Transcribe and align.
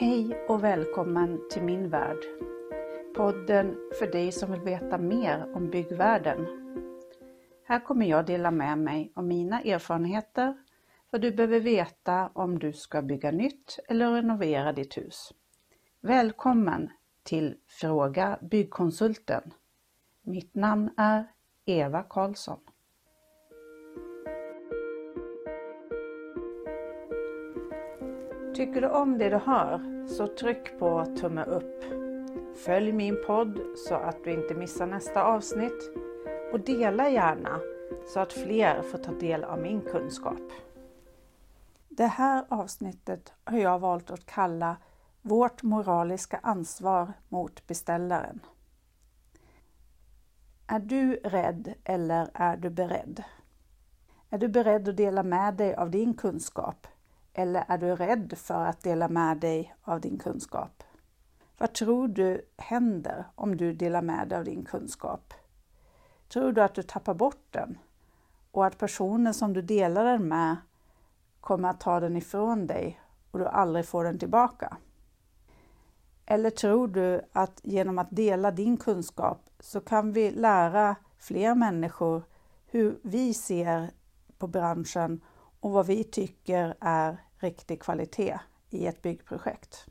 Hej 0.00 0.44
och 0.48 0.64
välkommen 0.64 1.48
till 1.50 1.62
min 1.62 1.90
värld. 1.90 2.18
Podden 3.16 3.76
för 3.98 4.06
dig 4.06 4.32
som 4.32 4.52
vill 4.52 4.60
veta 4.60 4.98
mer 4.98 5.52
om 5.54 5.70
byggvärlden. 5.70 6.46
Här 7.64 7.80
kommer 7.84 8.06
jag 8.06 8.26
dela 8.26 8.50
med 8.50 8.78
mig 8.78 9.12
av 9.14 9.24
mina 9.24 9.60
erfarenheter, 9.60 10.56
vad 11.10 11.20
du 11.20 11.32
behöver 11.32 11.60
veta 11.60 12.30
om 12.34 12.58
du 12.58 12.72
ska 12.72 13.02
bygga 13.02 13.30
nytt 13.30 13.78
eller 13.88 14.12
renovera 14.12 14.72
ditt 14.72 14.96
hus. 14.96 15.32
Välkommen 16.00 16.90
till 17.22 17.56
Fråga 17.66 18.38
Byggkonsulten. 18.42 19.54
Mitt 20.22 20.54
namn 20.54 20.90
är 20.96 21.26
Eva 21.64 22.02
Karlsson. 22.02 22.60
Tycker 28.60 28.80
du 28.80 28.88
om 28.88 29.18
det 29.18 29.28
du 29.28 29.36
hör 29.36 30.06
så 30.08 30.26
tryck 30.26 30.78
på 30.78 31.06
tumme 31.20 31.44
upp. 31.44 31.84
Följ 32.56 32.92
min 32.92 33.16
podd 33.26 33.60
så 33.76 33.94
att 33.94 34.24
du 34.24 34.32
inte 34.32 34.54
missar 34.54 34.86
nästa 34.86 35.24
avsnitt 35.24 35.90
och 36.52 36.60
dela 36.60 37.08
gärna 37.08 37.60
så 38.06 38.20
att 38.20 38.32
fler 38.32 38.82
får 38.82 38.98
ta 38.98 39.12
del 39.12 39.44
av 39.44 39.60
min 39.60 39.80
kunskap. 39.80 40.52
Det 41.88 42.06
här 42.06 42.44
avsnittet 42.48 43.32
har 43.44 43.58
jag 43.58 43.78
valt 43.78 44.10
att 44.10 44.26
kalla 44.26 44.76
Vårt 45.22 45.62
moraliska 45.62 46.40
ansvar 46.42 47.12
mot 47.28 47.66
beställaren. 47.66 48.40
Är 50.66 50.80
du 50.80 51.14
rädd 51.14 51.74
eller 51.84 52.30
är 52.34 52.56
du 52.56 52.70
beredd? 52.70 53.22
Är 54.30 54.38
du 54.38 54.48
beredd 54.48 54.88
att 54.88 54.96
dela 54.96 55.22
med 55.22 55.54
dig 55.54 55.74
av 55.74 55.90
din 55.90 56.14
kunskap 56.14 56.86
eller 57.40 57.64
är 57.68 57.78
du 57.78 57.96
rädd 57.96 58.32
för 58.36 58.64
att 58.64 58.82
dela 58.82 59.08
med 59.08 59.38
dig 59.38 59.74
av 59.82 60.00
din 60.00 60.18
kunskap? 60.18 60.82
Vad 61.58 61.72
tror 61.72 62.08
du 62.08 62.40
händer 62.56 63.24
om 63.34 63.56
du 63.56 63.72
delar 63.72 64.02
med 64.02 64.28
dig 64.28 64.38
av 64.38 64.44
din 64.44 64.64
kunskap? 64.64 65.34
Tror 66.28 66.52
du 66.52 66.62
att 66.62 66.74
du 66.74 66.82
tappar 66.82 67.14
bort 67.14 67.46
den 67.50 67.78
och 68.50 68.66
att 68.66 68.78
personen 68.78 69.34
som 69.34 69.52
du 69.52 69.62
delar 69.62 70.04
den 70.04 70.28
med 70.28 70.56
kommer 71.40 71.68
att 71.68 71.80
ta 71.80 72.00
den 72.00 72.16
ifrån 72.16 72.66
dig 72.66 73.00
och 73.30 73.38
du 73.38 73.46
aldrig 73.46 73.86
får 73.86 74.04
den 74.04 74.18
tillbaka? 74.18 74.76
Eller 76.26 76.50
tror 76.50 76.88
du 76.88 77.20
att 77.32 77.60
genom 77.62 77.98
att 77.98 78.10
dela 78.10 78.50
din 78.50 78.76
kunskap 78.76 79.50
så 79.60 79.80
kan 79.80 80.12
vi 80.12 80.30
lära 80.30 80.96
fler 81.18 81.54
människor 81.54 82.22
hur 82.66 82.98
vi 83.02 83.34
ser 83.34 83.90
på 84.38 84.46
branschen 84.46 85.20
och 85.60 85.70
vad 85.70 85.86
vi 85.86 86.04
tycker 86.04 86.74
är 86.80 87.18
riktig 87.40 87.82
kvalitet 87.82 88.38
i 88.70 88.86
ett 88.86 89.02
byggprojekt. 89.02 89.86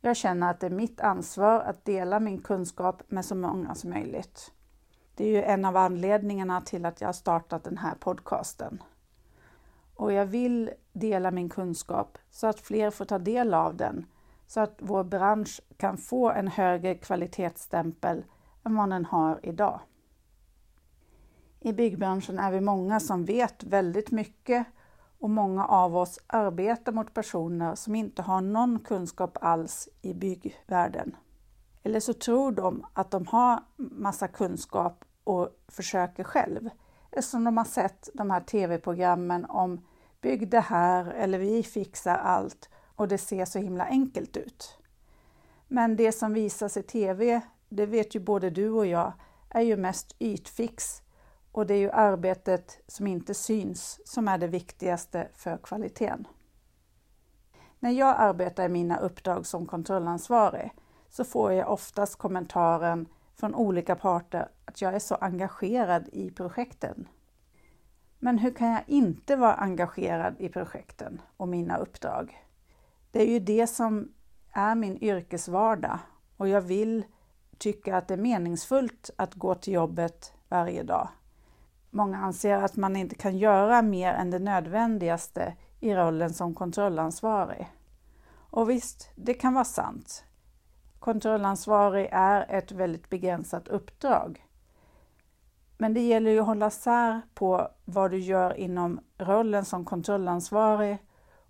Jag 0.00 0.16
känner 0.16 0.50
att 0.50 0.60
det 0.60 0.66
är 0.66 0.70
mitt 0.70 1.00
ansvar 1.00 1.60
att 1.60 1.84
dela 1.84 2.20
min 2.20 2.42
kunskap 2.42 3.02
med 3.08 3.24
så 3.24 3.34
många 3.34 3.74
som 3.74 3.90
möjligt. 3.90 4.52
Det 5.14 5.24
är 5.24 5.28
ju 5.28 5.42
en 5.42 5.64
av 5.64 5.76
anledningarna 5.76 6.60
till 6.60 6.86
att 6.86 7.00
jag 7.00 7.08
har 7.08 7.12
startat 7.12 7.64
den 7.64 7.78
här 7.78 7.94
podcasten. 7.94 8.82
Och 9.94 10.12
jag 10.12 10.26
vill 10.26 10.70
dela 10.92 11.30
min 11.30 11.48
kunskap 11.48 12.18
så 12.30 12.46
att 12.46 12.60
fler 12.60 12.90
får 12.90 13.04
ta 13.04 13.18
del 13.18 13.54
av 13.54 13.76
den, 13.76 14.06
så 14.46 14.60
att 14.60 14.76
vår 14.78 15.04
bransch 15.04 15.60
kan 15.76 15.98
få 15.98 16.30
en 16.30 16.48
högre 16.48 16.94
kvalitetsstämpel 16.94 18.24
än 18.64 18.74
vad 18.74 18.90
den 18.90 19.04
har 19.04 19.40
idag. 19.42 19.80
I 21.60 21.72
byggbranschen 21.72 22.38
är 22.38 22.52
vi 22.52 22.60
många 22.60 23.00
som 23.00 23.24
vet 23.24 23.64
väldigt 23.64 24.10
mycket 24.10 24.66
och 25.18 25.30
många 25.30 25.66
av 25.66 25.96
oss 25.96 26.18
arbetar 26.26 26.92
mot 26.92 27.14
personer 27.14 27.74
som 27.74 27.94
inte 27.94 28.22
har 28.22 28.40
någon 28.40 28.80
kunskap 28.80 29.38
alls 29.40 29.88
i 30.02 30.14
byggvärlden. 30.14 31.16
Eller 31.82 32.00
så 32.00 32.12
tror 32.12 32.52
de 32.52 32.86
att 32.92 33.10
de 33.10 33.26
har 33.26 33.60
massa 33.76 34.28
kunskap 34.28 35.04
och 35.24 35.48
försöker 35.68 36.24
själv 36.24 36.68
eftersom 37.10 37.44
de 37.44 37.56
har 37.56 37.64
sett 37.64 38.08
de 38.14 38.30
här 38.30 38.40
tv-programmen 38.40 39.44
om 39.44 39.86
bygg 40.20 40.50
det 40.50 40.60
här 40.60 41.06
eller 41.06 41.38
vi 41.38 41.62
fixar 41.62 42.16
allt 42.16 42.68
och 42.94 43.08
det 43.08 43.18
ser 43.18 43.44
så 43.44 43.58
himla 43.58 43.84
enkelt 43.84 44.36
ut. 44.36 44.78
Men 45.68 45.96
det 45.96 46.12
som 46.12 46.32
visas 46.32 46.76
i 46.76 46.82
tv, 46.82 47.40
det 47.68 47.86
vet 47.86 48.14
ju 48.14 48.20
både 48.20 48.50
du 48.50 48.70
och 48.70 48.86
jag, 48.86 49.12
är 49.50 49.60
ju 49.60 49.76
mest 49.76 50.16
ytfix 50.18 51.02
och 51.52 51.66
det 51.66 51.74
är 51.74 51.78
ju 51.78 51.90
arbetet 51.90 52.78
som 52.86 53.06
inte 53.06 53.34
syns 53.34 54.00
som 54.04 54.28
är 54.28 54.38
det 54.38 54.46
viktigaste 54.46 55.28
för 55.34 55.56
kvaliteten. 55.56 56.26
När 57.78 57.90
jag 57.90 58.14
arbetar 58.18 58.64
i 58.64 58.68
mina 58.68 58.98
uppdrag 58.98 59.46
som 59.46 59.66
kontrollansvarig 59.66 60.72
så 61.08 61.24
får 61.24 61.52
jag 61.52 61.72
oftast 61.72 62.16
kommentaren 62.16 63.08
från 63.34 63.54
olika 63.54 63.96
parter 63.96 64.48
att 64.64 64.82
jag 64.82 64.94
är 64.94 64.98
så 64.98 65.14
engagerad 65.14 66.08
i 66.12 66.30
projekten. 66.30 67.08
Men 68.18 68.38
hur 68.38 68.50
kan 68.50 68.68
jag 68.68 68.82
inte 68.86 69.36
vara 69.36 69.54
engagerad 69.54 70.34
i 70.38 70.48
projekten 70.48 71.20
och 71.36 71.48
mina 71.48 71.76
uppdrag? 71.76 72.44
Det 73.10 73.22
är 73.22 73.32
ju 73.32 73.38
det 73.38 73.66
som 73.66 74.12
är 74.52 74.74
min 74.74 75.02
yrkesvardag 75.02 75.98
och 76.36 76.48
jag 76.48 76.60
vill 76.60 77.04
tycka 77.58 77.96
att 77.96 78.08
det 78.08 78.14
är 78.14 78.18
meningsfullt 78.18 79.10
att 79.16 79.34
gå 79.34 79.54
till 79.54 79.72
jobbet 79.72 80.32
varje 80.48 80.82
dag. 80.82 81.08
Många 81.90 82.18
anser 82.18 82.54
att 82.54 82.76
man 82.76 82.96
inte 82.96 83.14
kan 83.14 83.38
göra 83.38 83.82
mer 83.82 84.12
än 84.12 84.30
det 84.30 84.38
nödvändigaste 84.38 85.54
i 85.80 85.94
rollen 85.94 86.32
som 86.32 86.54
kontrollansvarig. 86.54 87.68
Och 88.50 88.70
visst, 88.70 89.10
det 89.16 89.34
kan 89.34 89.54
vara 89.54 89.64
sant. 89.64 90.24
Kontrollansvarig 90.98 92.08
är 92.12 92.46
ett 92.48 92.72
väldigt 92.72 93.10
begränsat 93.10 93.68
uppdrag. 93.68 94.44
Men 95.78 95.94
det 95.94 96.00
gäller 96.00 96.30
ju 96.30 96.40
att 96.40 96.46
hålla 96.46 96.70
sär 96.70 97.20
på 97.34 97.68
vad 97.84 98.10
du 98.10 98.18
gör 98.18 98.54
inom 98.54 99.00
rollen 99.18 99.64
som 99.64 99.84
kontrollansvarig 99.84 100.98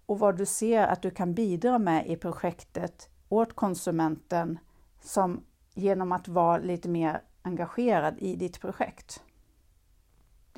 och 0.06 0.18
vad 0.18 0.36
du 0.36 0.46
ser 0.46 0.86
att 0.86 1.02
du 1.02 1.10
kan 1.10 1.34
bidra 1.34 1.78
med 1.78 2.06
i 2.06 2.16
projektet 2.16 3.08
åt 3.28 3.56
konsumenten 3.56 4.58
som 5.00 5.44
genom 5.74 6.12
att 6.12 6.28
vara 6.28 6.58
lite 6.58 6.88
mer 6.88 7.22
engagerad 7.42 8.14
i 8.18 8.36
ditt 8.36 8.60
projekt. 8.60 9.22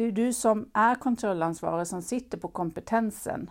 Det 0.00 0.04
är 0.04 0.12
du 0.12 0.32
som 0.32 0.70
är 0.74 0.94
kontrollansvarig 0.94 1.86
som 1.86 2.02
sitter 2.02 2.38
på 2.38 2.48
kompetensen. 2.48 3.50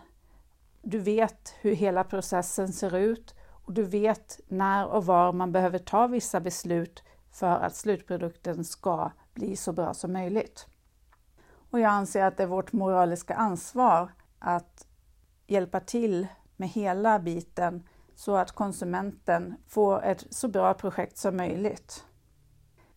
Du 0.81 0.99
vet 0.99 1.55
hur 1.61 1.75
hela 1.75 2.03
processen 2.03 2.73
ser 2.73 2.95
ut 2.95 3.35
och 3.65 3.73
du 3.73 3.83
vet 3.83 4.39
när 4.47 4.87
och 4.87 5.05
var 5.05 5.33
man 5.33 5.51
behöver 5.51 5.79
ta 5.79 6.07
vissa 6.07 6.39
beslut 6.39 7.03
för 7.31 7.47
att 7.47 7.75
slutprodukten 7.75 8.63
ska 8.63 9.11
bli 9.33 9.55
så 9.55 9.73
bra 9.73 9.93
som 9.93 10.13
möjligt. 10.13 10.67
Och 11.71 11.79
jag 11.79 11.89
anser 11.89 12.23
att 12.23 12.37
det 12.37 12.43
är 12.43 12.47
vårt 12.47 12.73
moraliska 12.73 13.35
ansvar 13.35 14.11
att 14.39 14.87
hjälpa 15.47 15.79
till 15.79 16.27
med 16.55 16.69
hela 16.69 17.19
biten 17.19 17.87
så 18.15 18.35
att 18.35 18.51
konsumenten 18.51 19.55
får 19.67 20.03
ett 20.03 20.25
så 20.29 20.47
bra 20.47 20.73
projekt 20.73 21.17
som 21.17 21.37
möjligt 21.37 22.05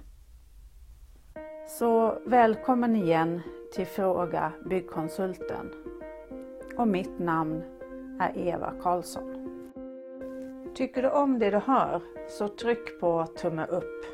så 1.70 2.18
välkommen 2.26 2.96
igen 2.96 3.42
till 3.74 3.86
Fråga 3.86 4.52
Byggkonsulten. 4.66 5.72
Och 6.78 6.88
mitt 6.88 7.20
namn 7.20 7.64
är 8.20 8.38
Eva 8.38 8.74
Karlsson. 8.82 9.50
Tycker 10.76 11.02
du 11.02 11.10
om 11.10 11.40
det 11.40 11.50
du 11.50 11.58
hör 11.58 12.02
så 12.30 12.48
tryck 12.48 13.00
på 13.00 13.26
tumme 13.26 13.66
upp. 13.66 14.06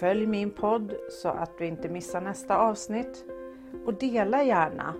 Följ 0.00 0.26
min 0.26 0.50
podd 0.50 0.94
så 1.10 1.28
att 1.28 1.58
du 1.58 1.66
inte 1.66 1.88
missar 1.88 2.20
nästa 2.20 2.56
avsnitt 2.56 3.24
och 3.86 3.94
dela 3.94 4.42
gärna 4.42 4.94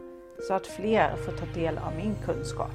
så 0.49 0.55
att 0.55 0.67
fler 0.67 1.17
får 1.17 1.33
ta 1.33 1.47
del 1.55 1.79
av 1.79 1.97
min 1.97 2.15
kunskap. 2.25 2.73